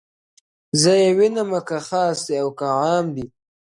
[0.81, 3.25] •زه یې وینمه که خاص دي او که عام دي..